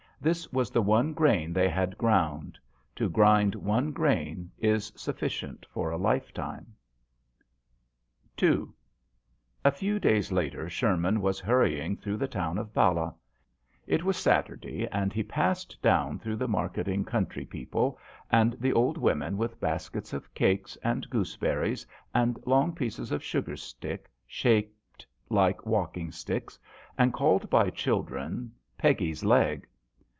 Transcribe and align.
This 0.23 0.53
was 0.53 0.69
the 0.69 0.83
one 0.83 1.13
grain 1.13 1.51
they 1.51 1.67
had 1.67 1.97
ground. 1.97 2.59
To 2.95 3.09
grind 3.09 3.55
one 3.55 3.91
grain 3.91 4.51
is 4.59 4.91
sufficient 4.95 5.65
for 5.71 5.89
a 5.89 5.97
lifetime. 5.97 6.75
II. 8.39 8.67
FEW 9.65 9.97
days 9.97 10.31
later 10.31 10.69
Sher 10.69 10.95
man 10.95 11.21
was 11.21 11.39
hurrying 11.39 11.97
through 11.97 12.17
the 12.17 12.27
town 12.27 12.59
of 12.59 12.71
Ballah. 12.71 13.15
It 13.87 14.03
was 14.03 14.15
Satur 14.15 14.57
day, 14.61 14.87
and 14.91 15.11
he 15.11 15.23
passed 15.23 15.81
down 15.81 16.19
through 16.19 16.35
the 16.35 16.47
mar 16.47 16.69
keting 16.69 17.03
country 17.03 17.43
people, 17.47 17.97
and 18.29 18.53
the 18.59 18.73
old 18.73 18.99
women 18.99 19.37
with 19.39 19.59
baskets 19.59 20.13
of 20.13 20.31
cakes 20.35 20.75
and 20.83 21.09
gooseberries 21.09 21.83
and 22.13 22.37
long 22.45 22.75
pieces 22.75 23.11
of 23.11 23.23
sugarstick 23.23 24.05
shaped 24.27 25.03
like 25.29 25.65
walking 25.65 26.11
sticks, 26.11 26.59
and 26.95 27.11
called 27.11 27.49
by 27.49 27.71
children 27.71 28.51
"Peggie's 28.77 29.23
leg." 29.25 29.65